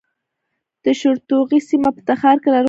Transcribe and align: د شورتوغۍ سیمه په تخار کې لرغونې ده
د 0.83 0.85
شورتوغۍ 0.99 1.59
سیمه 1.69 1.89
په 1.95 2.01
تخار 2.09 2.37
کې 2.43 2.47
لرغونې 2.49 2.57
ده 2.57 2.59